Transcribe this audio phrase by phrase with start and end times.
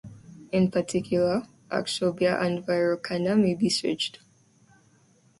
[0.51, 4.17] In particular, Akshobhya and Vairocana may be switched.